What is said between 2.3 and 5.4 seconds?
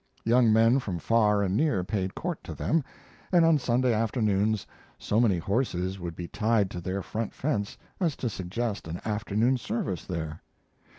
to them, and on Sunday afternoons so many